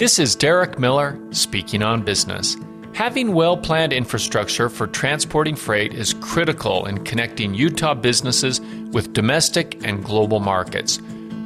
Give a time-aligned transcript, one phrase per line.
[0.00, 2.56] This is Derek Miller speaking on business.
[2.94, 9.84] Having well planned infrastructure for transporting freight is critical in connecting Utah businesses with domestic
[9.86, 11.02] and global markets.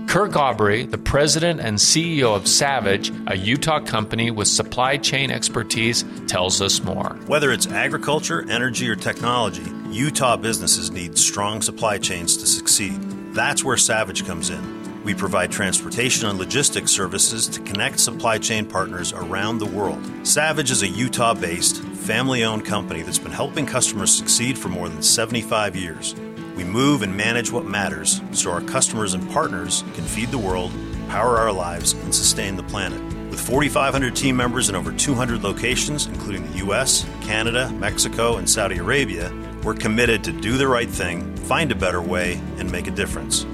[0.06, 6.04] Kirk Aubry, the president and CEO of Savage, a Utah company with supply chain expertise,
[6.28, 7.18] tells us more.
[7.26, 13.00] Whether it's agriculture, energy, or technology, Utah businesses need strong supply chains to succeed.
[13.34, 14.83] That's where Savage comes in.
[15.04, 20.02] We provide transportation and logistics services to connect supply chain partners around the world.
[20.26, 24.88] Savage is a Utah based, family owned company that's been helping customers succeed for more
[24.88, 26.14] than 75 years.
[26.56, 30.72] We move and manage what matters so our customers and partners can feed the world,
[31.08, 33.02] power our lives, and sustain the planet.
[33.28, 38.78] With 4,500 team members in over 200 locations, including the US, Canada, Mexico, and Saudi
[38.78, 39.30] Arabia,
[39.64, 43.44] we're committed to do the right thing, find a better way, and make a difference.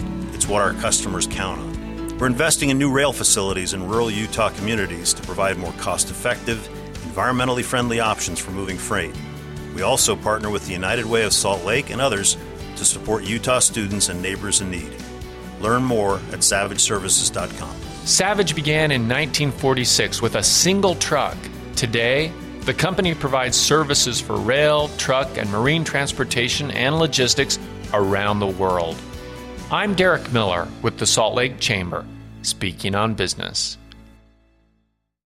[0.51, 2.19] What our customers count on.
[2.19, 6.69] We're investing in new rail facilities in rural Utah communities to provide more cost effective,
[7.05, 9.15] environmentally friendly options for moving freight.
[9.77, 12.37] We also partner with the United Way of Salt Lake and others
[12.75, 14.93] to support Utah students and neighbors in need.
[15.61, 17.77] Learn more at savageservices.com.
[18.05, 21.37] Savage began in 1946 with a single truck.
[21.77, 22.33] Today,
[22.63, 27.61] the company provides services for rail, truck, and marine transportation and logistics
[27.93, 29.01] around the world.
[29.73, 32.05] I'm Derek Miller with the Salt Lake Chamber,
[32.43, 33.79] speaking on business.